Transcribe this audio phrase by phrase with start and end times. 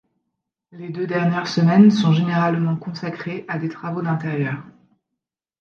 [0.71, 4.63] Les deux dernières semaines sont généralement consacrées à des travaux d’intérieur.